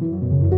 [0.00, 0.49] Thank you.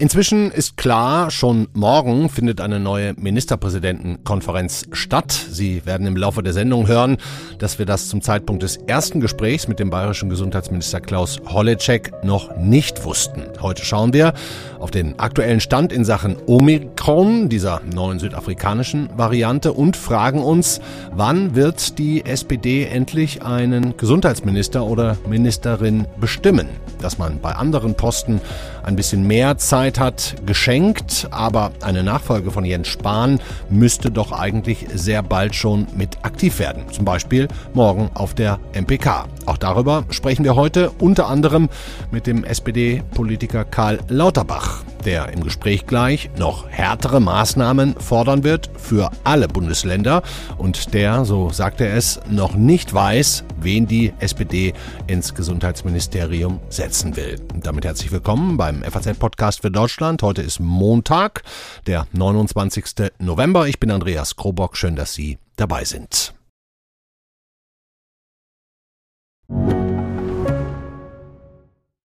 [0.00, 5.32] Inzwischen ist klar, schon morgen findet eine neue Ministerpräsidentenkonferenz statt.
[5.32, 7.16] Sie werden im Laufe der Sendung hören,
[7.58, 12.56] dass wir das zum Zeitpunkt des ersten Gesprächs mit dem bayerischen Gesundheitsminister Klaus Holleczek noch
[12.56, 13.42] nicht wussten.
[13.60, 14.34] Heute schauen wir
[14.78, 20.80] auf den aktuellen Stand in Sachen Omikron, dieser neuen südafrikanischen Variante, und fragen uns,
[21.10, 26.68] wann wird die SPD endlich einen Gesundheitsminister oder Ministerin bestimmen?
[27.00, 28.40] Dass man bei anderen Posten
[28.84, 34.86] ein bisschen mehr Zeit hat, geschenkt, aber eine Nachfolge von Jens Spahn müsste doch eigentlich
[34.92, 36.82] sehr bald schon mit aktiv werden.
[36.90, 39.26] Zum Beispiel morgen auf der MPK.
[39.46, 41.68] Auch darüber sprechen wir heute unter anderem
[42.10, 49.10] mit dem SPD-Politiker Karl Lauterbach der im Gespräch gleich noch härtere Maßnahmen fordern wird für
[49.24, 50.22] alle Bundesländer
[50.56, 54.74] und der, so sagt er es, noch nicht weiß, wen die SPD
[55.06, 57.40] ins Gesundheitsministerium setzen will.
[57.52, 60.22] Und damit herzlich willkommen beim FAZ-Podcast für Deutschland.
[60.22, 61.42] Heute ist Montag,
[61.86, 63.10] der 29.
[63.18, 63.68] November.
[63.68, 64.76] Ich bin Andreas Krobock.
[64.76, 66.34] Schön, dass Sie dabei sind.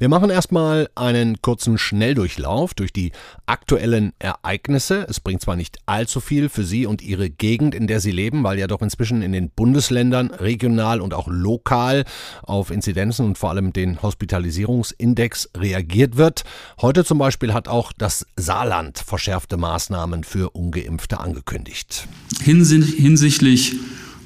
[0.00, 3.12] Wir machen erstmal einen kurzen Schnelldurchlauf durch die
[3.44, 5.06] aktuellen Ereignisse.
[5.10, 8.42] Es bringt zwar nicht allzu viel für Sie und Ihre Gegend, in der Sie leben,
[8.42, 12.06] weil ja doch inzwischen in den Bundesländern regional und auch lokal
[12.42, 16.44] auf Inzidenzen und vor allem den Hospitalisierungsindex reagiert wird.
[16.80, 22.08] Heute zum Beispiel hat auch das Saarland verschärfte Maßnahmen für ungeimpfte angekündigt.
[22.40, 23.74] Hinsichtlich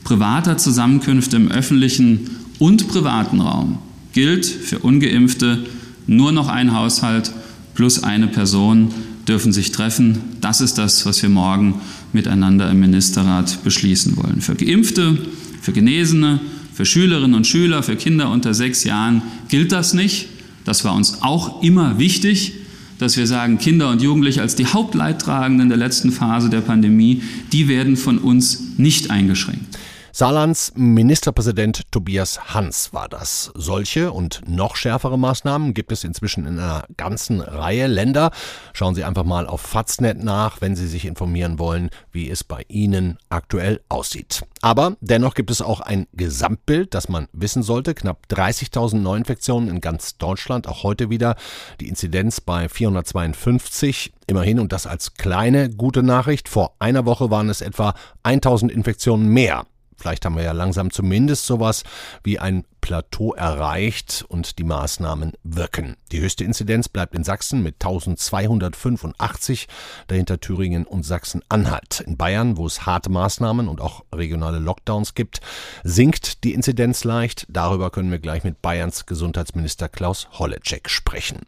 [0.05, 2.31] privater Zusammenkünfte im öffentlichen
[2.61, 3.81] und privaten Raum
[4.15, 5.67] gilt für ungeimpfte
[6.07, 7.33] nur noch ein Haushalt
[7.75, 8.91] plus eine Person
[9.29, 10.19] dürfen sich treffen.
[10.41, 11.81] Das ist das, was wir morgen
[12.13, 14.41] miteinander im Ministerrat beschließen wollen.
[14.41, 15.19] Für geimpfte,
[15.61, 16.41] für Genesene,
[16.73, 20.29] für Schülerinnen und Schüler, für Kinder unter sechs Jahren gilt das nicht.
[20.65, 22.53] Das war uns auch immer wichtig,
[22.99, 27.69] dass wir sagen, Kinder und Jugendliche als die Hauptleidtragenden der letzten Phase der Pandemie, die
[27.69, 29.74] werden von uns nicht eingeschränkt.
[30.17, 33.51] Saarlands Ministerpräsident Tobias Hans war das.
[33.57, 38.31] Solche und noch schärfere Maßnahmen gibt es inzwischen in einer ganzen Reihe Länder.
[38.75, 42.65] Schauen Sie einfach mal auf Faznet nach, wenn Sie sich informieren wollen, wie es bei
[42.69, 44.45] Ihnen aktuell aussieht.
[44.63, 47.93] Aber dennoch gibt es auch ein Gesamtbild, das man wissen sollte.
[47.93, 51.35] Knapp 30.000 Neuinfektionen in ganz Deutschland, auch heute wieder
[51.81, 54.13] die Inzidenz bei 452.
[54.29, 56.49] Immerhin und das als kleine gute Nachricht.
[56.49, 59.67] Vor einer Woche waren es etwa 1000 Infektionen mehr.
[60.05, 61.83] Vielleicht haben wir ja langsam zumindest sowas
[62.23, 65.97] wie ein Plateau erreicht und die Maßnahmen wirken.
[66.13, 69.67] Die höchste Inzidenz bleibt in Sachsen mit 1285,
[70.07, 72.01] dahinter Thüringen und Sachsen-Anhalt.
[72.01, 75.41] In Bayern, wo es harte Maßnahmen und auch regionale Lockdowns gibt,
[75.85, 77.47] sinkt die Inzidenz leicht.
[77.49, 81.47] Darüber können wir gleich mit Bayerns Gesundheitsminister Klaus Holleczek sprechen.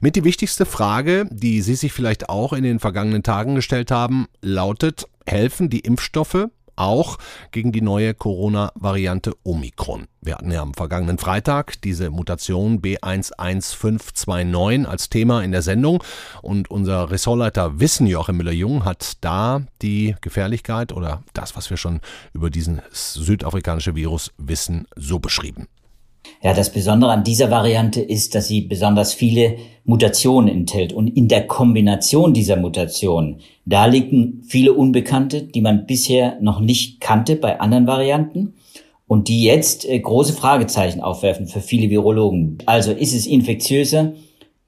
[0.00, 4.28] Mit die wichtigste Frage, die Sie sich vielleicht auch in den vergangenen Tagen gestellt haben,
[4.42, 6.46] lautet, helfen die Impfstoffe
[6.80, 7.18] auch
[7.50, 10.06] gegen die neue Corona-Variante Omikron.
[10.22, 16.02] Wir hatten ja am vergangenen Freitag diese Mutation B11529 als Thema in der Sendung
[16.42, 22.00] und unser Ressortleiter Wissen Joachim Müller-Jung hat da die Gefährlichkeit oder das, was wir schon
[22.32, 25.68] über diesen südafrikanische Virus wissen, so beschrieben.
[26.42, 30.92] Ja, das Besondere an dieser Variante ist, dass sie besonders viele Mutationen enthält.
[30.92, 37.00] Und in der Kombination dieser Mutationen, da liegen viele Unbekannte, die man bisher noch nicht
[37.00, 38.54] kannte bei anderen Varianten
[39.06, 42.58] und die jetzt äh, große Fragezeichen aufwerfen für viele Virologen.
[42.66, 44.14] Also ist es infektiöser?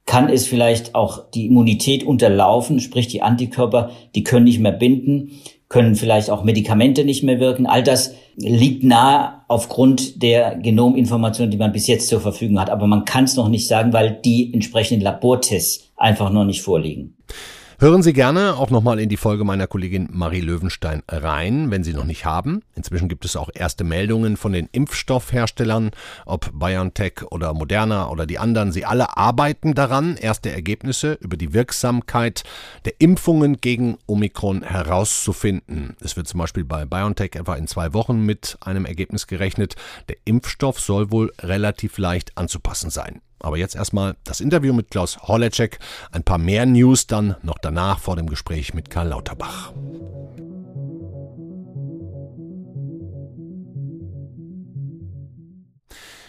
[0.04, 5.40] Kann es vielleicht auch die Immunität unterlaufen, sprich die Antikörper, die können nicht mehr binden?
[5.72, 7.64] Können vielleicht auch Medikamente nicht mehr wirken.
[7.64, 12.68] All das liegt nahe aufgrund der Genominformationen, die man bis jetzt zur Verfügung hat.
[12.68, 17.16] Aber man kann es noch nicht sagen, weil die entsprechenden Labortests einfach noch nicht vorliegen.
[17.82, 21.94] Hören Sie gerne auch nochmal in die Folge meiner Kollegin Marie Löwenstein rein, wenn Sie
[21.94, 22.62] noch nicht haben.
[22.76, 25.90] Inzwischen gibt es auch erste Meldungen von den Impfstoffherstellern,
[26.24, 28.70] ob BioNTech oder Moderna oder die anderen.
[28.70, 32.44] Sie alle arbeiten daran, erste Ergebnisse über die Wirksamkeit
[32.84, 35.96] der Impfungen gegen Omikron herauszufinden.
[36.00, 39.74] Es wird zum Beispiel bei BioNTech etwa in zwei Wochen mit einem Ergebnis gerechnet.
[40.08, 43.22] Der Impfstoff soll wohl relativ leicht anzupassen sein.
[43.42, 45.78] Aber jetzt erstmal das Interview mit Klaus Holleczek.
[46.10, 49.72] Ein paar mehr News dann noch danach vor dem Gespräch mit Karl Lauterbach.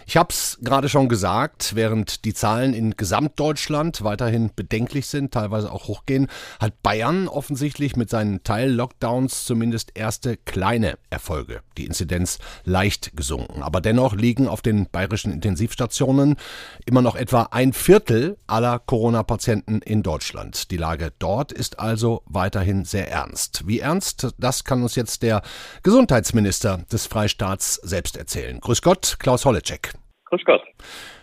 [0.06, 5.72] Ich habe es gerade schon gesagt, während die Zahlen in Gesamtdeutschland weiterhin bedenklich sind, teilweise
[5.72, 6.28] auch hochgehen,
[6.60, 11.62] hat Bayern offensichtlich mit seinen Teil-Lockdowns zumindest erste kleine Erfolge.
[11.78, 13.62] Die Inzidenz leicht gesunken.
[13.62, 16.36] Aber dennoch liegen auf den bayerischen Intensivstationen
[16.84, 20.70] immer noch etwa ein Viertel aller Corona-Patienten in Deutschland.
[20.70, 23.66] Die Lage dort ist also weiterhin sehr ernst.
[23.66, 25.42] Wie ernst, das kann uns jetzt der
[25.82, 28.60] Gesundheitsminister des Freistaats selbst erzählen.
[28.60, 29.93] Grüß Gott, Klaus Holleczek.
[30.34, 30.62] Grüß Gott.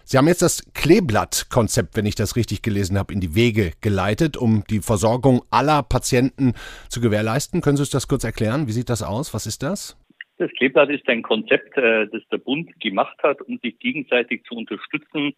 [0.06, 4.38] Sie haben jetzt das Kleeblatt-Konzept, wenn ich das richtig gelesen habe, in die Wege geleitet,
[4.38, 6.54] um die Versorgung aller Patienten
[6.88, 7.60] zu gewährleisten.
[7.60, 8.68] Können Sie uns das kurz erklären?
[8.68, 9.34] Wie sieht das aus?
[9.34, 9.98] Was ist das?
[10.38, 14.56] Das Kleeblatt ist ein Konzept, äh, das der Bund gemacht hat, um sich gegenseitig zu
[14.56, 15.34] unterstützen.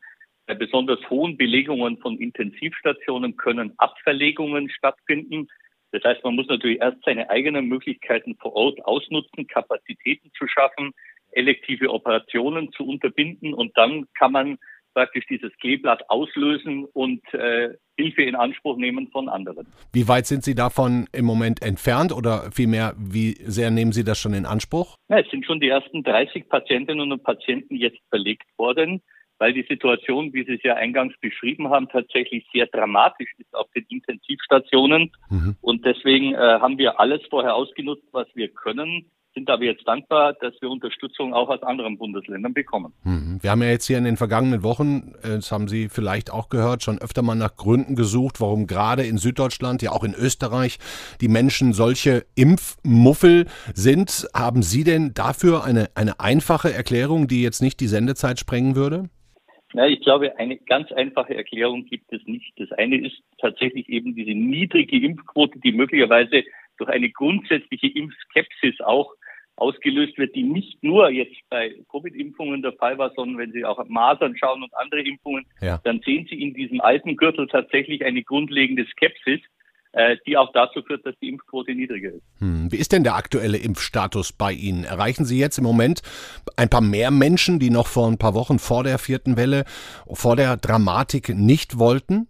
[0.45, 5.47] Bei besonders hohen Belegungen von Intensivstationen können Abverlegungen stattfinden.
[5.93, 10.91] Das heißt, man muss natürlich erst seine eigenen Möglichkeiten vor Ort ausnutzen, Kapazitäten zu schaffen,
[11.35, 14.57] elektive Operationen zu unterbinden und dann kann man
[14.93, 19.67] praktisch dieses Kleeblatt auslösen und äh, Hilfe in Anspruch nehmen von anderen.
[19.91, 24.19] Wie weit sind Sie davon im Moment entfernt oder vielmehr, wie sehr nehmen Sie das
[24.19, 24.97] schon in Anspruch?
[25.09, 29.01] Ja, es sind schon die ersten 30 Patientinnen und Patienten jetzt verlegt worden,
[29.37, 33.69] weil die Situation, wie Sie es ja eingangs beschrieben haben, tatsächlich sehr dramatisch ist auf
[33.75, 35.11] den Intensivstationen.
[35.29, 35.55] Mhm.
[35.61, 40.33] Und deswegen äh, haben wir alles vorher ausgenutzt, was wir können sind aber jetzt dankbar,
[40.33, 42.93] dass wir Unterstützung auch aus anderen Bundesländern bekommen.
[43.03, 43.39] Mhm.
[43.41, 46.49] Wir haben ja jetzt hier in den vergangenen Wochen, äh, das haben Sie vielleicht auch
[46.49, 50.77] gehört, schon öfter mal nach Gründen gesucht, warum gerade in Süddeutschland, ja auch in Österreich,
[51.21, 54.27] die Menschen solche Impfmuffel sind.
[54.33, 59.09] Haben Sie denn dafür eine, eine einfache Erklärung, die jetzt nicht die Sendezeit sprengen würde?
[59.73, 62.53] Ja, ich glaube, eine ganz einfache Erklärung gibt es nicht.
[62.57, 66.43] Das eine ist tatsächlich eben diese niedrige Impfquote, die möglicherweise
[66.77, 69.13] durch eine grundsätzliche Impfskepsis auch
[69.55, 73.83] ausgelöst wird, die nicht nur jetzt bei Covid-Impfungen der Fall war, sondern wenn Sie auch
[73.87, 75.79] Masern schauen und andere Impfungen, ja.
[75.83, 79.41] dann sehen Sie in diesem alten Gürtel tatsächlich eine grundlegende Skepsis,
[79.95, 82.23] äh, die auch dazu führt, dass die Impfquote niedriger ist.
[82.39, 82.71] Hm.
[82.71, 84.85] Wie ist denn der aktuelle Impfstatus bei Ihnen?
[84.85, 86.01] Erreichen Sie jetzt im Moment
[86.57, 89.65] ein paar mehr Menschen, die noch vor ein paar Wochen vor der vierten Welle,
[90.11, 92.27] vor der Dramatik nicht wollten?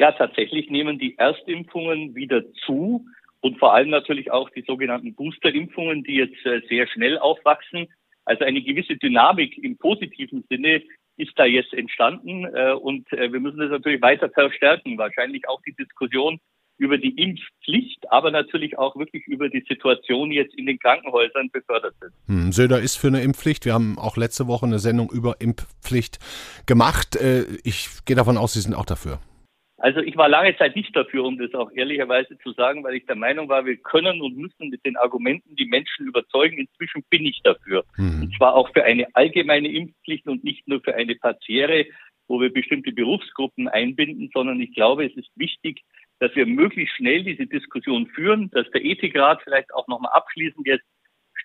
[0.00, 3.06] Ja, tatsächlich nehmen die Erstimpfungen wieder zu.
[3.40, 7.88] Und vor allem natürlich auch die sogenannten Boosterimpfungen, die jetzt äh, sehr schnell aufwachsen.
[8.24, 10.82] Also eine gewisse Dynamik im positiven Sinne
[11.16, 12.44] ist da jetzt entstanden.
[12.44, 14.98] Äh, und äh, wir müssen das natürlich weiter verstärken.
[14.98, 16.40] Wahrscheinlich auch die Diskussion
[16.78, 21.94] über die Impfpflicht, aber natürlich auch wirklich über die Situation jetzt in den Krankenhäusern befördert
[22.00, 22.12] wird.
[22.26, 23.64] Hm, Söder ist für eine Impfpflicht.
[23.64, 26.18] Wir haben auch letzte Woche eine Sendung über Impfpflicht
[26.66, 27.18] gemacht.
[27.64, 29.20] Ich gehe davon aus, Sie sind auch dafür.
[29.78, 33.04] Also ich war lange Zeit nicht dafür, um das auch ehrlicherweise zu sagen, weil ich
[33.06, 36.58] der Meinung war, wir können und müssen mit den Argumenten die Menschen überzeugen.
[36.58, 37.84] Inzwischen bin ich dafür.
[37.98, 38.22] Mhm.
[38.22, 41.86] Und zwar auch für eine allgemeine Impfpflicht und nicht nur für eine partiäre,
[42.26, 45.82] wo wir bestimmte Berufsgruppen einbinden, sondern ich glaube, es ist wichtig,
[46.18, 50.86] dass wir möglichst schnell diese Diskussion führen, dass der Ethikrat vielleicht auch nochmal abschließend jetzt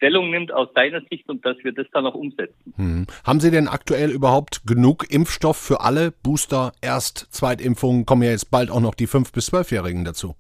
[0.01, 2.73] Stellung nimmt aus seiner Sicht und dass wir das dann auch umsetzen.
[2.75, 3.05] Hm.
[3.23, 8.07] Haben Sie denn aktuell überhaupt genug Impfstoff für alle Booster, Erst-, Zweitimpfungen?
[8.07, 10.33] Kommen ja jetzt bald auch noch die 5- bis 12-Jährigen dazu.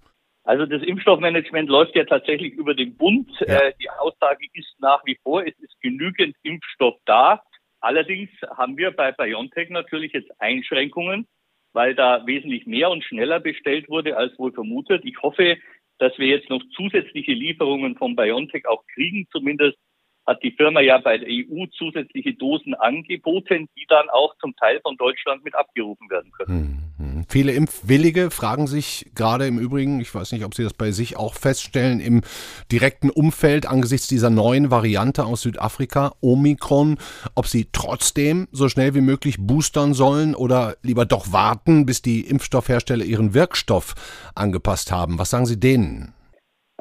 [0.43, 3.29] Also das Impfstoffmanagement läuft ja tatsächlich über den Bund.
[3.41, 3.59] Ja.
[3.59, 7.43] Äh, die Aussage ist nach wie vor, es ist genügend Impfstoff da.
[7.81, 11.27] Allerdings haben wir bei BioNTech natürlich jetzt Einschränkungen,
[11.73, 15.05] weil da wesentlich mehr und schneller bestellt wurde als wohl vermutet.
[15.05, 15.57] Ich hoffe,
[16.01, 19.27] dass wir jetzt noch zusätzliche Lieferungen von BioNTech auch kriegen.
[19.31, 19.77] Zumindest
[20.27, 24.79] hat die Firma ja bei der EU zusätzliche Dosen angeboten, die dann auch zum Teil
[24.81, 26.93] von Deutschland mit abgerufen werden können.
[26.97, 27.25] Hm, hm.
[27.27, 31.17] Viele Impfwillige fragen sich gerade im Übrigen, ich weiß nicht, ob Sie das bei sich
[31.17, 32.21] auch feststellen, im
[32.71, 36.97] direkten Umfeld angesichts dieser neuen Variante aus Südafrika, Omikron,
[37.35, 42.21] ob sie trotzdem so schnell wie möglich boostern sollen oder lieber doch warten, bis die
[42.21, 43.95] Impfstoffhersteller ihren Wirkstoff
[44.35, 45.17] angepasst haben.
[45.17, 46.13] Was sagen Sie denen?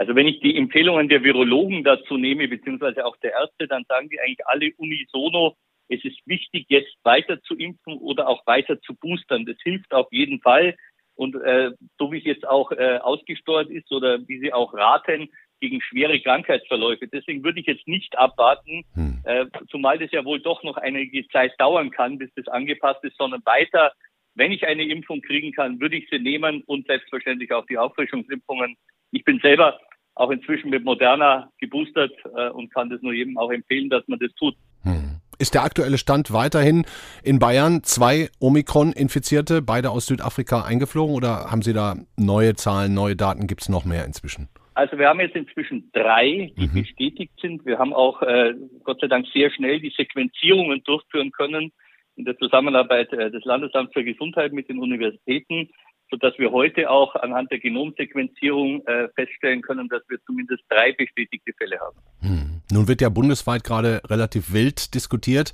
[0.00, 4.08] Also wenn ich die Empfehlungen der Virologen dazu nehme, beziehungsweise auch der Ärzte, dann sagen
[4.08, 5.58] die eigentlich alle unisono,
[5.90, 9.44] es ist wichtig, jetzt weiter zu impfen oder auch weiter zu boostern.
[9.44, 10.74] Das hilft auf jeden Fall.
[11.16, 15.28] Und äh, so wie es jetzt auch äh, ausgesteuert ist oder wie Sie auch raten,
[15.60, 17.06] gegen schwere Krankheitsverläufe.
[17.06, 19.20] Deswegen würde ich jetzt nicht abwarten, hm.
[19.24, 23.18] äh, zumal das ja wohl doch noch einige Zeit dauern kann, bis das angepasst ist,
[23.18, 23.92] sondern weiter,
[24.34, 28.78] wenn ich eine Impfung kriegen kann, würde ich sie nehmen und selbstverständlich auch die Auffrischungsimpfungen.
[29.10, 29.78] Ich bin selber
[30.20, 34.18] auch inzwischen mit Moderna geboostert äh, und kann das nur jedem auch empfehlen, dass man
[34.18, 34.54] das tut.
[34.82, 35.20] Hm.
[35.38, 36.84] Ist der aktuelle Stand weiterhin
[37.24, 43.16] in Bayern zwei Omikron-Infizierte, beide aus Südafrika eingeflogen oder haben Sie da neue Zahlen, neue
[43.16, 43.46] Daten?
[43.46, 44.48] Gibt es noch mehr inzwischen?
[44.74, 46.82] Also wir haben jetzt inzwischen drei, die mhm.
[46.82, 47.64] bestätigt sind.
[47.64, 51.72] Wir haben auch äh, Gott sei Dank sehr schnell die Sequenzierungen durchführen können
[52.16, 55.70] in der Zusammenarbeit äh, des Landesamts für Gesundheit mit den Universitäten,
[56.10, 61.52] sodass wir heute auch anhand der Genomsequenzierung äh, feststellen können, dass wir zumindest drei bestätigte
[61.56, 61.96] Fälle haben.
[62.20, 62.62] Mhm.
[62.72, 65.52] Nun wird ja bundesweit gerade relativ wild diskutiert,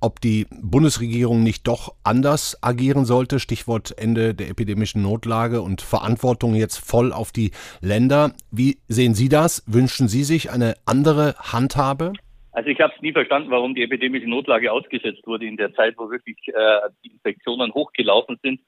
[0.00, 3.38] ob die Bundesregierung nicht doch anders agieren sollte.
[3.38, 8.32] Stichwort Ende der epidemischen Notlage und Verantwortung jetzt voll auf die Länder.
[8.50, 9.64] Wie sehen Sie das?
[9.66, 12.12] Wünschen Sie sich eine andere Handhabe?
[12.52, 15.94] Also ich habe es nie verstanden, warum die epidemische Notlage ausgesetzt wurde in der Zeit,
[15.96, 18.60] wo wirklich äh, die Infektionen hochgelaufen sind.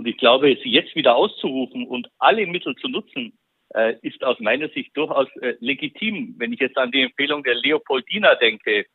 [0.00, 3.38] Und ich glaube, sie jetzt wieder auszurufen und alle Mittel zu nutzen,
[3.74, 6.36] äh, ist aus meiner Sicht durchaus äh, legitim.
[6.38, 8.86] Wenn ich jetzt an die Empfehlung der Leopoldina denke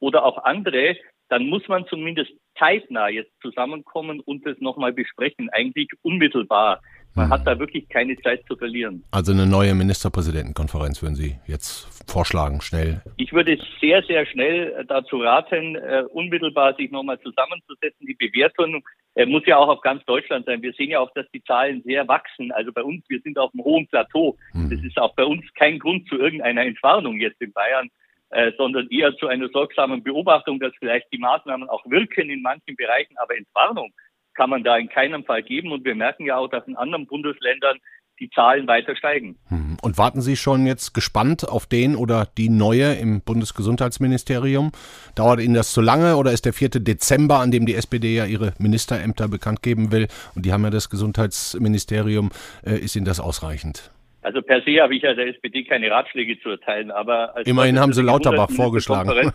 [0.00, 0.96] oder auch andere,
[1.28, 6.82] dann muss man zumindest zeitnah jetzt zusammenkommen und das nochmal besprechen, eigentlich unmittelbar.
[7.14, 7.32] Man hm.
[7.32, 9.04] hat da wirklich keine Zeit zu verlieren.
[9.10, 13.02] Also eine neue Ministerpräsidentenkonferenz würden Sie jetzt vorschlagen, schnell?
[13.16, 18.06] Ich würde sehr, sehr schnell dazu raten, uh, unmittelbar sich nochmal zusammenzusetzen.
[18.06, 18.82] Die Bewertung
[19.16, 20.62] uh, muss ja auch auf ganz Deutschland sein.
[20.62, 22.52] Wir sehen ja auch, dass die Zahlen sehr wachsen.
[22.52, 24.36] Also bei uns, wir sind auf einem hohen Plateau.
[24.52, 24.70] Hm.
[24.70, 27.88] Das ist auch bei uns kein Grund zu irgendeiner Entwarnung jetzt in Bayern.
[28.30, 32.76] Äh, sondern eher zu einer sorgsamen Beobachtung, dass vielleicht die Maßnahmen auch wirken in manchen
[32.76, 33.90] Bereichen, aber Entwarnung
[34.38, 35.72] kann man da in keinem Fall geben.
[35.72, 37.78] Und wir merken ja auch, dass in anderen Bundesländern
[38.20, 39.36] die Zahlen weiter steigen.
[39.48, 39.76] Hm.
[39.82, 44.72] Und warten Sie schon jetzt gespannt auf den oder die neue im Bundesgesundheitsministerium?
[45.14, 46.70] Dauert Ihnen das zu lange oder ist der 4.
[46.70, 50.70] Dezember, an dem die SPD ja ihre Ministerämter bekannt geben will und die haben ja
[50.70, 52.30] das Gesundheitsministerium,
[52.64, 53.90] äh, ist Ihnen das ausreichend?
[54.20, 57.92] Also per se habe ich ja der SPD keine Ratschläge zu erteilen, aber immerhin haben
[57.92, 59.32] Sie Lauterbach vorgeschlagen.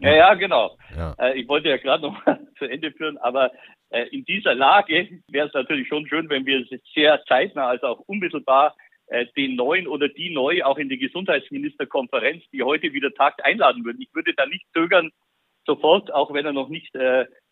[0.00, 0.76] ja, ja, genau.
[0.96, 1.14] Ja.
[1.18, 2.16] Äh, ich wollte ja gerade noch
[2.58, 3.52] zu Ende führen, aber
[3.90, 6.64] äh, in dieser Lage wäre es natürlich schon schön, wenn wir
[6.94, 8.74] sehr zeitnah, also auch unmittelbar
[9.08, 13.84] äh, den neuen oder die neu auch in die Gesundheitsministerkonferenz, die heute wieder tagt, einladen
[13.84, 14.00] würden.
[14.00, 15.10] Ich würde da nicht zögern,
[15.66, 16.92] sofort, auch wenn er noch nicht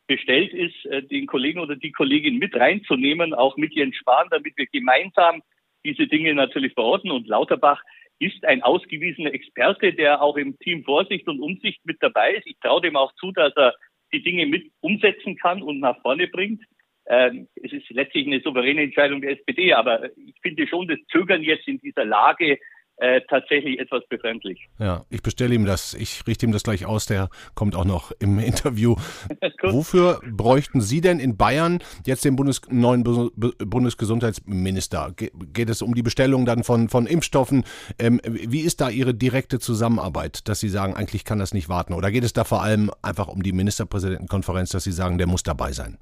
[0.07, 4.67] bestellt ist, den Kollegen oder die Kollegin mit reinzunehmen, auch mit Jens Spahn, damit wir
[4.67, 5.41] gemeinsam
[5.84, 7.10] diese Dinge natürlich verorten.
[7.10, 7.82] Und Lauterbach
[8.18, 12.46] ist ein ausgewiesener Experte, der auch im Team Vorsicht und Umsicht mit dabei ist.
[12.46, 13.74] Ich traue dem auch zu, dass er
[14.12, 16.62] die Dinge mit umsetzen kann und nach vorne bringt.
[17.06, 21.42] Ähm, es ist letztlich eine souveräne Entscheidung der SPD, aber ich finde schon das Zögern
[21.42, 22.58] jetzt in dieser Lage
[23.02, 24.68] äh, tatsächlich etwas befremdlich.
[24.78, 25.94] Ja, ich bestelle ihm das.
[25.94, 27.06] Ich richte ihm das gleich aus.
[27.06, 28.94] Der kommt auch noch im Interview.
[29.62, 35.12] Wofür bräuchten Sie denn in Bayern jetzt den Bundes neuen Bundesgesundheitsminister?
[35.16, 37.64] Ge geht es um die Bestellung dann von, von Impfstoffen?
[37.99, 41.94] Ähm, wie ist da Ihre direkte Zusammenarbeit, dass Sie sagen, eigentlich kann das nicht warten?
[41.94, 45.42] Oder geht es da vor allem einfach um die Ministerpräsidentenkonferenz, dass Sie sagen, der muss
[45.42, 45.99] dabei sein?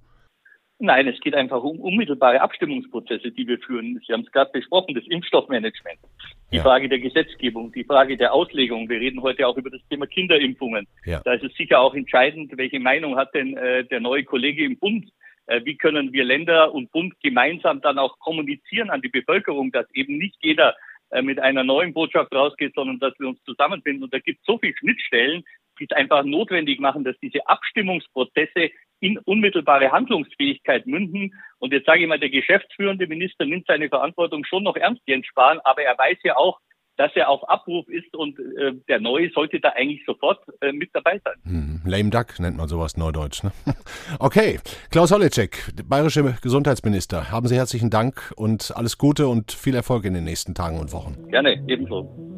[0.82, 4.00] Nein, es geht einfach um unmittelbare Abstimmungsprozesse, die wir führen.
[4.06, 5.98] Sie haben es gerade besprochen, das Impfstoffmanagement,
[6.50, 6.62] die ja.
[6.62, 8.88] Frage der Gesetzgebung, die Frage der Auslegung.
[8.88, 10.86] Wir reden heute auch über das Thema Kinderimpfungen.
[11.04, 11.20] Ja.
[11.22, 14.78] Da ist es sicher auch entscheidend, welche Meinung hat denn äh, der neue Kollege im
[14.78, 15.10] Bund?
[15.46, 19.86] Äh, wie können wir Länder und Bund gemeinsam dann auch kommunizieren an die Bevölkerung, dass
[19.92, 20.76] eben nicht jeder
[21.10, 24.04] äh, mit einer neuen Botschaft rausgeht, sondern dass wir uns zusammenfinden.
[24.04, 25.44] Und da gibt es so viele Schnittstellen,
[25.78, 28.70] die es einfach notwendig machen, dass diese Abstimmungsprozesse
[29.00, 31.34] in unmittelbare Handlungsfähigkeit münden.
[31.58, 35.26] Und jetzt sage ich mal, der geschäftsführende Minister nimmt seine Verantwortung schon noch ernst, Jens
[35.26, 36.60] Spahn, aber er weiß ja auch,
[36.96, 40.90] dass er auf Abruf ist und äh, der Neue sollte da eigentlich sofort äh, mit
[40.92, 41.34] dabei sein.
[41.44, 43.42] Hm, lame Duck nennt man sowas neudeutsch.
[43.42, 43.52] Ne?
[44.18, 44.58] Okay,
[44.90, 50.12] Klaus Holleczek, bayerische Gesundheitsminister, haben Sie herzlichen Dank und alles Gute und viel Erfolg in
[50.12, 51.30] den nächsten Tagen und Wochen.
[51.30, 52.29] Gerne, ebenso.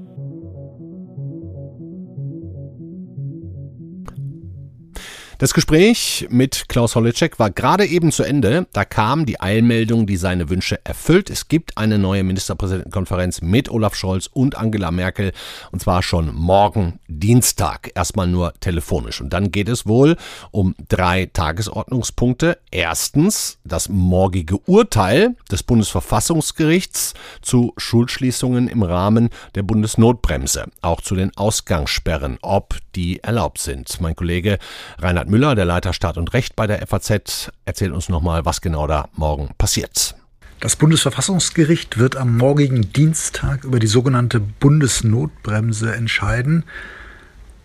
[5.42, 8.68] Das Gespräch mit Klaus Holleczek war gerade eben zu Ende.
[8.72, 11.30] Da kam die Eilmeldung, die seine Wünsche erfüllt.
[11.30, 15.32] Es gibt eine neue Ministerpräsidentenkonferenz mit Olaf Scholz und Angela Merkel
[15.72, 17.90] und zwar schon morgen Dienstag.
[17.96, 19.20] Erstmal nur telefonisch.
[19.20, 20.16] Und dann geht es wohl
[20.52, 22.58] um drei Tagesordnungspunkte.
[22.70, 30.66] Erstens das morgige Urteil des Bundesverfassungsgerichts zu Schulschließungen im Rahmen der Bundesnotbremse.
[30.82, 34.00] Auch zu den Ausgangssperren, ob die erlaubt sind.
[34.00, 34.58] Mein Kollege
[34.98, 38.86] Reinhard Müller, der Leiter Staat und Recht bei der FAZ, erzählt uns nochmal, was genau
[38.86, 40.14] da morgen passiert.
[40.60, 46.64] Das Bundesverfassungsgericht wird am morgigen Dienstag über die sogenannte Bundesnotbremse entscheiden,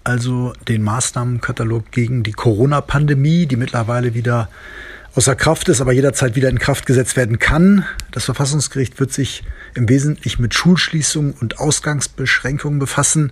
[0.03, 4.49] also den Maßnahmenkatalog gegen die Corona-Pandemie, die mittlerweile wieder
[5.13, 7.85] außer Kraft ist, aber jederzeit wieder in Kraft gesetzt werden kann.
[8.11, 9.43] Das Verfassungsgericht wird sich
[9.73, 13.31] im Wesentlichen mit Schulschließungen und Ausgangsbeschränkungen befassen.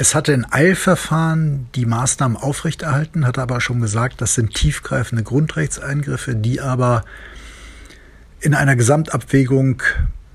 [0.00, 6.34] Es hatte in Eilverfahren die Maßnahmen aufrechterhalten, hat aber schon gesagt, das sind tiefgreifende Grundrechtseingriffe,
[6.34, 7.04] die aber
[8.40, 9.82] in einer Gesamtabwägung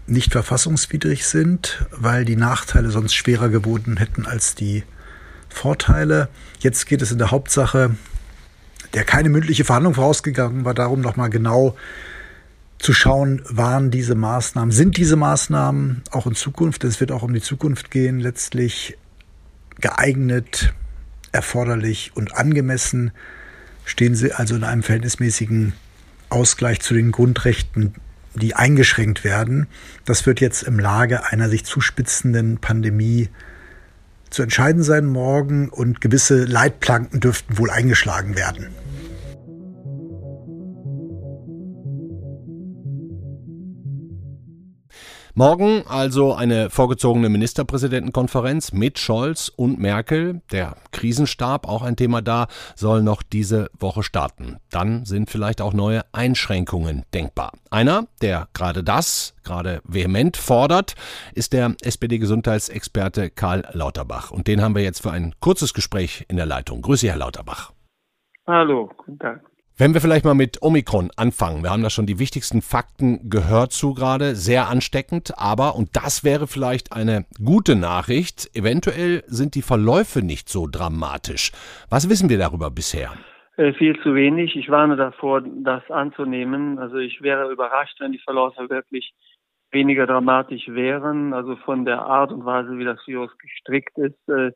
[0.06, 4.84] nicht verfassungswidrig sind, weil die Nachteile sonst schwerer geboten hätten als die
[5.50, 6.30] Vorteile.
[6.60, 7.96] Jetzt geht es in der Hauptsache,
[8.94, 11.76] der keine mündliche Verhandlung vorausgegangen war, darum nochmal genau
[12.78, 17.34] zu schauen, waren diese Maßnahmen, sind diese Maßnahmen auch in Zukunft, es wird auch um
[17.34, 18.96] die Zukunft gehen, letztlich
[19.80, 20.74] geeignet,
[21.32, 23.12] erforderlich und angemessen,
[23.84, 25.74] stehen sie also in einem verhältnismäßigen
[26.30, 27.96] Ausgleich zu den Grundrechten,
[28.34, 29.68] die eingeschränkt werden.
[30.06, 33.30] Das wird jetzt im Lage einer sich zuspitzenden Pandemie
[34.30, 38.68] zu entscheiden sein morgen und gewisse Leitplanken dürften wohl eingeschlagen werden.
[45.38, 50.42] Morgen also eine vorgezogene Ministerpräsidentenkonferenz mit Scholz und Merkel.
[50.50, 54.60] Der Krisenstab, auch ein Thema da, soll noch diese Woche starten.
[54.72, 57.52] Dann sind vielleicht auch neue Einschränkungen denkbar.
[57.70, 60.96] Einer, der gerade das, gerade vehement fordert,
[61.34, 64.32] ist der SPD-Gesundheitsexperte Karl Lauterbach.
[64.32, 66.82] Und den haben wir jetzt für ein kurzes Gespräch in der Leitung.
[66.82, 67.74] Grüße, Herr Lauterbach.
[68.48, 69.42] Hallo, guten Tag.
[69.78, 71.62] Wenn wir vielleicht mal mit Omikron anfangen.
[71.62, 74.34] Wir haben da schon die wichtigsten Fakten gehört zu gerade.
[74.34, 80.48] Sehr ansteckend, aber, und das wäre vielleicht eine gute Nachricht, eventuell sind die Verläufe nicht
[80.48, 81.52] so dramatisch.
[81.90, 83.12] Was wissen wir darüber bisher?
[83.58, 84.56] Äh, viel zu wenig.
[84.56, 86.80] Ich warne davor, das anzunehmen.
[86.80, 89.14] Also ich wäre überrascht, wenn die Verläufe wirklich
[89.72, 91.34] weniger dramatisch wären.
[91.34, 94.52] Also von der Art und Weise, wie das Virus gestrickt ist, äh,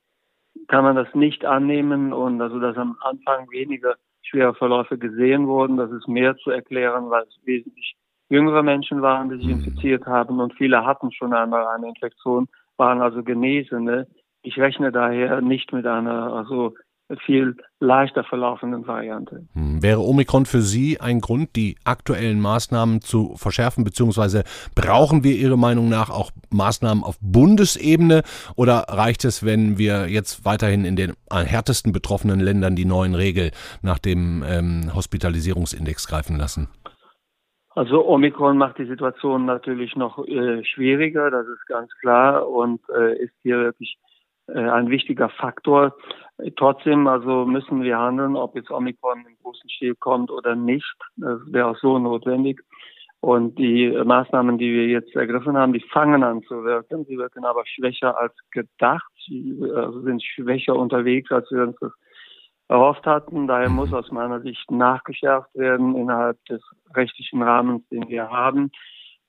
[0.69, 3.95] kann man das nicht annehmen und also dass am Anfang weniger
[4.29, 5.77] schwere Verläufe gesehen wurden.
[5.77, 7.95] Das ist mehr zu erklären, weil es wesentlich
[8.29, 9.63] jüngere Menschen waren, die sich mhm.
[9.63, 14.07] infiziert haben und viele hatten schon einmal eine Infektion, waren also Genesene.
[14.41, 16.75] Ich rechne daher nicht mit einer also
[17.17, 19.47] viel leichter verlaufenden Variante.
[19.53, 24.43] Hm, wäre Omikron für Sie ein Grund, die aktuellen Maßnahmen zu verschärfen, beziehungsweise
[24.75, 28.21] brauchen wir Ihrer Meinung nach auch Maßnahmen auf Bundesebene
[28.55, 33.51] oder reicht es, wenn wir jetzt weiterhin in den härtesten betroffenen Ländern die neuen Regeln
[33.81, 36.69] nach dem ähm, Hospitalisierungsindex greifen lassen?
[37.75, 43.15] Also Omikron macht die Situation natürlich noch äh, schwieriger, das ist ganz klar und äh,
[43.23, 43.97] ist hier wirklich
[44.53, 45.95] ein wichtiger Faktor.
[46.55, 50.95] Trotzdem also müssen wir handeln, ob jetzt Omikron im großen Stil kommt oder nicht.
[51.17, 52.61] Das wäre auch so notwendig.
[53.21, 57.03] Und die Maßnahmen, die wir jetzt ergriffen haben, die fangen an zu wirken.
[57.05, 59.11] Sie wirken aber schwächer als gedacht.
[59.27, 61.77] Sie also sind schwächer unterwegs, als wir uns
[62.69, 63.47] erhofft hatten.
[63.47, 66.61] Daher muss aus meiner Sicht nachgeschärft werden innerhalb des
[66.95, 68.71] rechtlichen Rahmens, den wir haben.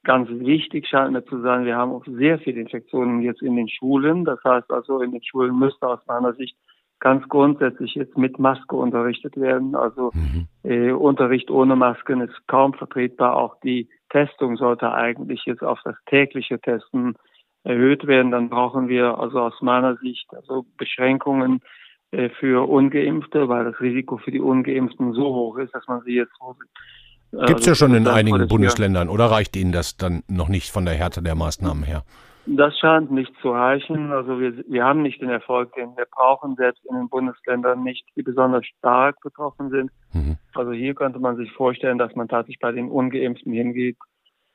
[0.02, 3.68] Ganz wichtig scheint mir zu sein, wir haben auch sehr viele Infektionen jetzt in den
[3.68, 4.24] Schulen.
[4.24, 6.56] Das heißt also, in den Schulen müsste aus meiner Sicht
[7.00, 9.74] ganz grundsätzlich jetzt mit Maske unterrichtet werden.
[9.74, 10.46] Also mhm.
[10.62, 13.36] äh, Unterricht ohne Masken ist kaum vertretbar.
[13.36, 17.16] Auch die Testung sollte eigentlich jetzt auf das tägliche Testen
[17.64, 18.30] erhöht werden.
[18.30, 21.60] Dann brauchen wir also aus meiner Sicht also Beschränkungen
[22.10, 26.14] äh, für Ungeimpfte, weil das Risiko für die Ungeimpften so hoch ist, dass man sie
[26.14, 26.34] jetzt
[27.32, 30.84] Gibt es ja schon in einigen Bundesländern oder reicht Ihnen das dann noch nicht von
[30.84, 32.02] der Härte der Maßnahmen her?
[32.46, 34.10] Das scheint nicht zu reichen.
[34.12, 38.04] Also wir, wir haben nicht den Erfolg, den wir brauchen, selbst in den Bundesländern nicht,
[38.16, 39.90] die besonders stark betroffen sind.
[40.12, 40.36] Mhm.
[40.54, 43.96] Also hier könnte man sich vorstellen, dass man tatsächlich bei den Ungeimpften hingeht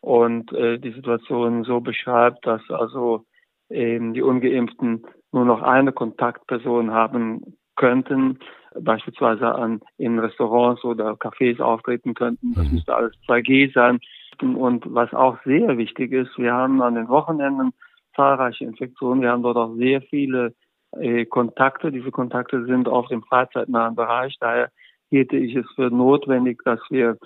[0.01, 3.23] und äh, die Situation so beschreibt, dass also
[3.69, 8.39] ähm, die Ungeimpften nur noch eine Kontaktperson haben könnten,
[8.79, 12.53] beispielsweise an in Restaurants oder Cafés auftreten könnten.
[12.55, 12.75] Das mhm.
[12.75, 13.99] müsste alles 2G sein.
[14.41, 17.71] Und was auch sehr wichtig ist, wir haben an den Wochenenden
[18.15, 19.21] zahlreiche Infektionen.
[19.21, 20.53] Wir haben dort auch sehr viele
[20.99, 21.91] äh, Kontakte.
[21.91, 24.35] Diese Kontakte sind auf dem freizeitnahen Bereich.
[24.39, 24.71] Daher
[25.09, 27.17] hielte ich es für notwendig, dass wir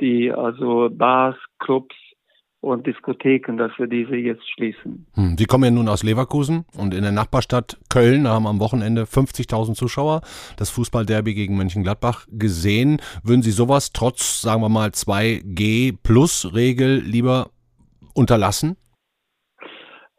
[0.00, 1.94] die also Bars, Clubs,
[2.64, 5.06] und Diskotheken, dass wir diese jetzt schließen.
[5.14, 9.02] Hm, Sie kommen ja nun aus Leverkusen und in der Nachbarstadt Köln haben am Wochenende
[9.02, 10.22] 50.000 Zuschauer
[10.56, 13.02] das Fußballderby gegen Mönchengladbach gesehen.
[13.22, 17.50] Würden Sie sowas trotz, sagen wir mal, 2G-Plus-Regel lieber
[18.14, 18.78] unterlassen?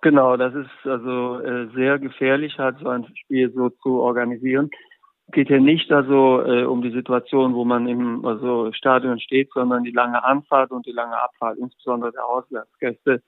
[0.01, 4.69] Genau, das ist also äh, sehr gefährlich, halt so ein Spiel so zu organisieren.
[5.31, 9.83] Geht hier nicht also äh, um die Situation, wo man im also Stadion steht, sondern
[9.83, 13.21] die lange Anfahrt und die lange Abfahrt, insbesondere der Auswärtsgäste,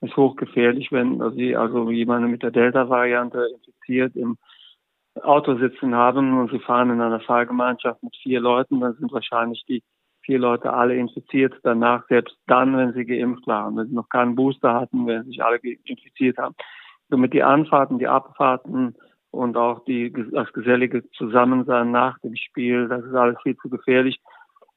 [0.00, 4.38] ist hochgefährlich, wenn sie also jemanden mit der Delta-Variante infiziert im
[5.22, 9.64] Auto sitzen haben und sie fahren in einer Fahrgemeinschaft mit vier Leuten, dann sind wahrscheinlich
[9.68, 9.82] die
[10.22, 11.54] vier Leute alle infiziert.
[11.62, 15.42] Danach, selbst dann, wenn sie geimpft waren, wenn sie noch keinen Booster hatten, wenn sich
[15.42, 16.54] alle infiziert haben.
[17.08, 18.94] Somit die Anfahrten, die Abfahrten
[19.30, 24.20] und auch die, das gesellige Zusammensein nach dem Spiel, das ist alles viel zu gefährlich.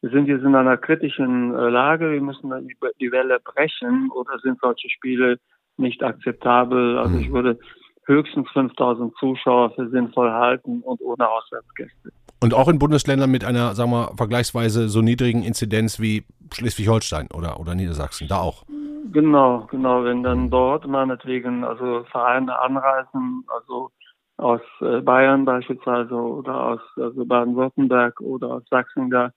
[0.02, 2.12] Wir sind jetzt in einer kritischen äh, Lage.
[2.12, 2.52] Wir müssen
[3.00, 5.38] die Welle brechen oder sind solche Spiele
[5.78, 6.98] nicht akzeptabel.
[6.98, 7.34] Also ich hm.
[7.34, 7.60] würde
[8.06, 12.12] höchstens 5000 Zuschauer für sinnvoll halten und ohne Auswärtsgäste.
[12.42, 17.60] Und auch in Bundesländern mit einer, sagen wir, vergleichsweise so niedrigen Inzidenz wie Schleswig-Holstein oder,
[17.60, 18.66] oder Niedersachsen, da auch.
[19.14, 20.04] Genau, genau.
[20.04, 23.92] Wenn dann dort meinetwegen also Vereine anreisen, also
[24.38, 29.32] aus äh, Bayern beispielsweise oder aus also Baden-Württemberg oder aus Sachsen da,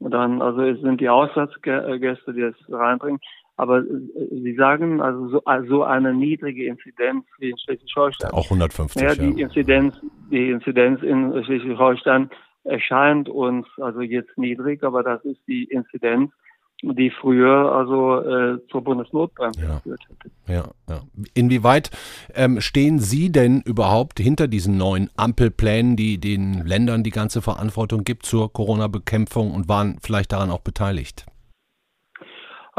[0.00, 3.20] dann also es sind die Auswärtsgäste, die es reinbringen.
[3.56, 3.84] Aber äh,
[4.30, 8.30] Sie sagen, also so, also eine niedrige Inzidenz wie in Schleswig-Holstein.
[8.30, 9.02] Auch 150.
[9.02, 9.46] Ja, die ja.
[9.46, 9.94] Inzidenz,
[10.30, 12.30] die Inzidenz in Schleswig-Holstein
[12.64, 16.30] erscheint uns also jetzt niedrig, aber das ist die Inzidenz,
[16.82, 19.74] die früher also äh, zur Bundesnotbremse ja.
[19.76, 20.30] geführt hätte.
[20.46, 21.00] Ja, ja.
[21.34, 21.90] Inwieweit
[22.34, 28.04] ähm, stehen Sie denn überhaupt hinter diesen neuen Ampelplänen, die den Ländern die ganze Verantwortung
[28.04, 31.26] gibt zur Corona-Bekämpfung und waren vielleicht daran auch beteiligt?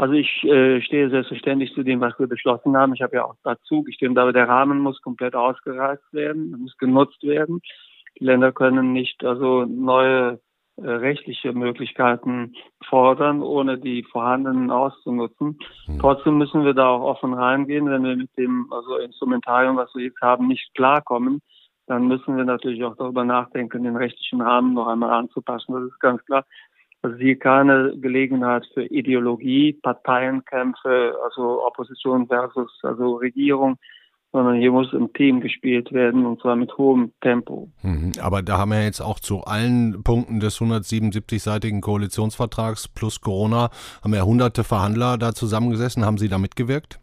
[0.00, 2.94] Also ich äh, stehe selbstverständlich zu dem, was wir beschlossen haben.
[2.94, 7.22] Ich habe ja auch dazu gestimmt, aber der Rahmen muss komplett ausgereizt werden, muss genutzt
[7.22, 7.60] werden.
[8.18, 10.40] Die Länder können nicht also neue
[10.82, 12.54] rechtliche Möglichkeiten
[12.88, 15.58] fordern, ohne die vorhandenen auszunutzen.
[15.86, 15.98] Mhm.
[15.98, 20.04] Trotzdem müssen wir da auch offen reingehen, wenn wir mit dem also Instrumentarium, was wir
[20.04, 21.40] jetzt haben, nicht klarkommen,
[21.86, 25.74] dann müssen wir natürlich auch darüber nachdenken, den rechtlichen Rahmen noch einmal anzupassen.
[25.74, 26.44] Das ist ganz klar.
[27.02, 33.76] Also hier keine Gelegenheit für Ideologie, Parteienkämpfe, also Opposition versus also Regierung,
[34.32, 37.68] sondern hier muss im Team gespielt werden und zwar mit hohem Tempo.
[37.82, 43.70] Mhm, aber da haben wir jetzt auch zu allen Punkten des 177-seitigen Koalitionsvertrags plus Corona,
[44.02, 46.04] haben ja hunderte Verhandler da zusammengesessen.
[46.04, 47.00] Haben Sie da mitgewirkt?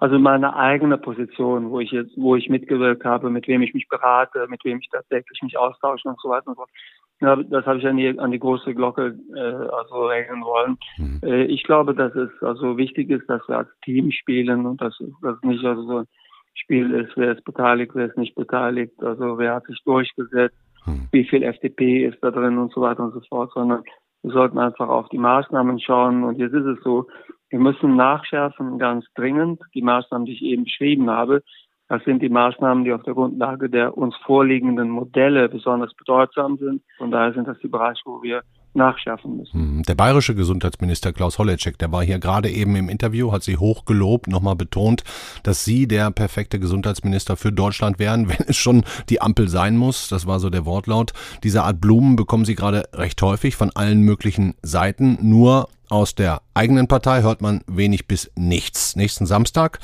[0.00, 3.86] Also meine eigene Position, wo ich jetzt, wo ich mitgewirkt habe, mit wem ich mich
[3.86, 6.70] berate, mit wem ich tatsächlich mich austausche und so weiter und so fort.
[7.20, 10.78] Ja, das habe ich an die, an die große Glocke äh, also regeln wollen.
[10.96, 11.20] Mhm.
[11.22, 14.96] Äh, ich glaube, dass es also wichtig ist, dass wir als Team spielen und dass
[15.22, 16.06] das nicht also so ein
[16.54, 20.56] Spiel ist, wer ist beteiligt, wer ist nicht beteiligt, also wer hat sich durchgesetzt,
[20.86, 21.08] mhm.
[21.12, 23.82] wie viel FDP ist da drin und so weiter und so fort, sondern
[24.22, 26.24] wir sollten einfach auf die Maßnahmen schauen.
[26.24, 27.06] Und jetzt ist es so,
[27.50, 31.42] wir müssen nachschärfen, ganz dringend, die Maßnahmen, die ich eben beschrieben habe.
[31.90, 36.82] Das sind die Maßnahmen, die auf der Grundlage der uns vorliegenden Modelle besonders bedeutsam sind.
[36.98, 38.42] Von daher sind das die Bereiche, wo wir
[38.74, 39.52] nachschärfen müssen.
[39.52, 43.56] Hm, der bayerische Gesundheitsminister Klaus Holleczek, der war hier gerade eben im Interview, hat sie
[43.56, 45.04] hochgelobt, nochmal betont,
[45.42, 50.08] dass sie der perfekte Gesundheitsminister für Deutschland wären, wenn es schon die Ampel sein muss.
[50.08, 51.12] Das war so der Wortlaut.
[51.42, 55.18] Diese Art Blumen bekommen sie gerade recht häufig von allen möglichen Seiten.
[55.20, 58.94] Nur aus der eigenen Partei hört man wenig bis nichts.
[58.94, 59.80] Nächsten Samstag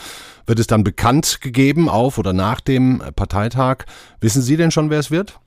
[0.46, 3.84] wird es dann bekannt gegeben auf oder nach dem Parteitag.
[4.20, 5.40] Wissen Sie denn schon, wer es wird?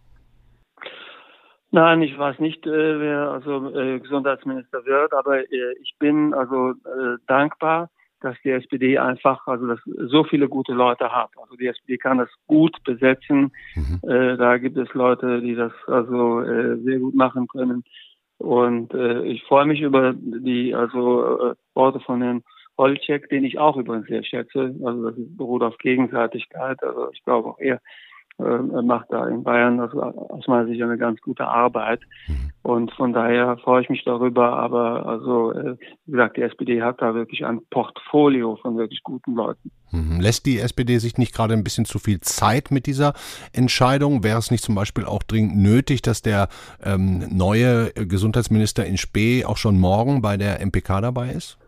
[1.72, 6.72] Nein, ich weiß nicht, äh, wer also äh, Gesundheitsminister wird, aber äh, ich bin also
[6.72, 7.90] äh, dankbar,
[8.22, 11.30] dass die SPD einfach, also dass so viele gute Leute hat.
[11.40, 13.52] Also die SPD kann das gut besetzen.
[13.76, 14.10] Mhm.
[14.10, 17.84] Äh, da gibt es Leute, die das also äh, sehr gut machen können.
[18.40, 22.44] Und äh, ich freue mich über die also äh, Worte von Herrn
[22.78, 24.74] Holcek, den ich auch übrigens sehr schätze.
[24.84, 26.82] Also das beruht auf Gegenseitigkeit.
[26.82, 27.80] Also ich glaube auch er
[28.40, 32.00] macht da in Bayern also aus meiner Sicht eine ganz gute Arbeit.
[32.28, 32.52] Mhm.
[32.62, 34.54] Und von daher freue ich mich darüber.
[34.54, 35.76] Aber also, äh,
[36.06, 39.72] wie gesagt, die SPD hat da wirklich ein Portfolio von wirklich guten Leuten.
[39.92, 40.22] Mhm.
[40.22, 43.14] Lässt die SPD sich nicht gerade ein bisschen zu viel Zeit mit dieser
[43.54, 44.24] Entscheidung?
[44.24, 46.48] Wäre es nicht zum Beispiel auch dringend nötig, dass der
[46.84, 51.59] ähm, neue Gesundheitsminister in Spee auch schon morgen bei der MPK dabei ist?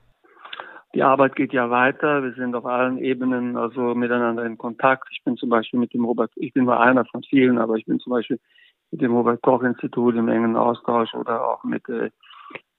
[0.93, 2.21] Die Arbeit geht ja weiter.
[2.23, 5.08] Wir sind auf allen Ebenen also miteinander in Kontakt.
[5.12, 7.86] Ich bin zum Beispiel mit dem Robert, ich bin nur einer von vielen, aber ich
[7.86, 8.39] bin zum Beispiel
[8.91, 12.10] mit dem Robert Koch Institut im engen Austausch oder auch mit, äh,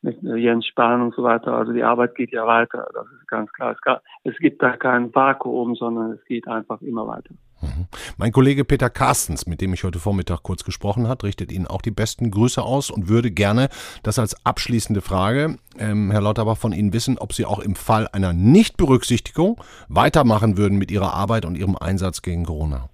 [0.03, 1.55] mit äh, Jens Spahn und so weiter.
[1.55, 2.87] Also die Arbeit geht ja weiter.
[2.93, 4.03] Das ist ganz klar.
[4.25, 7.35] Es gibt da kein Vakuum, sondern es geht einfach immer weiter.
[7.77, 7.87] Mhm.
[8.19, 11.83] Mein Kollege Peter Carstens, mit dem ich heute Vormittag kurz gesprochen habe, richtet Ihnen auch
[11.83, 13.69] die besten Grüße aus und würde gerne
[14.03, 18.09] das als abschließende Frage, ähm, Herr Lauterbach, von Ihnen wissen, ob Sie auch im Fall
[18.13, 22.89] einer Nichtberücksichtigung weitermachen würden mit Ihrer Arbeit und Ihrem Einsatz gegen Corona.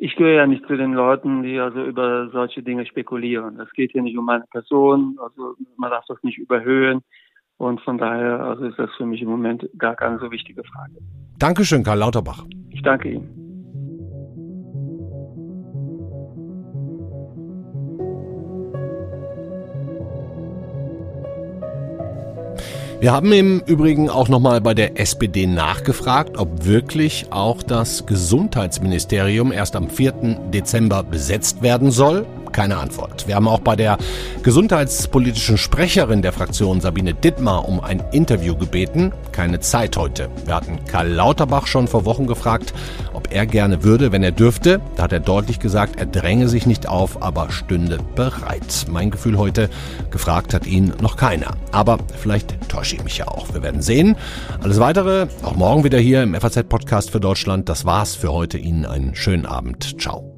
[0.00, 3.58] ich gehöre ja nicht zu den Leuten, die also über solche Dinge spekulieren.
[3.58, 7.02] Es geht hier nicht um meine Person, also man darf das nicht überhöhen.
[7.58, 10.94] Und von daher also ist das für mich im Moment gar keine so wichtige Frage.
[11.38, 12.44] Dankeschön, Karl Lauterbach.
[12.70, 13.48] Ich danke Ihnen.
[23.00, 29.52] Wir haben im Übrigen auch nochmal bei der SPD nachgefragt, ob wirklich auch das Gesundheitsministerium
[29.52, 30.50] erst am 4.
[30.52, 33.26] Dezember besetzt werden soll keine Antwort.
[33.26, 33.98] Wir haben auch bei der
[34.42, 39.12] gesundheitspolitischen Sprecherin der Fraktion Sabine Dittmar um ein Interview gebeten.
[39.32, 40.28] Keine Zeit heute.
[40.44, 42.72] Wir hatten Karl Lauterbach schon vor Wochen gefragt,
[43.12, 44.80] ob er gerne würde, wenn er dürfte.
[44.96, 48.86] Da hat er deutlich gesagt, er dränge sich nicht auf, aber stünde bereit.
[48.88, 49.68] Mein Gefühl heute,
[50.10, 51.56] gefragt hat ihn noch keiner.
[51.72, 53.52] Aber vielleicht täusche ich mich ja auch.
[53.52, 54.16] Wir werden sehen.
[54.62, 57.68] Alles weitere, auch morgen wieder hier im FAZ-Podcast für Deutschland.
[57.68, 58.58] Das war's für heute.
[58.58, 60.00] Ihnen einen schönen Abend.
[60.00, 60.37] Ciao.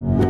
[0.00, 0.27] you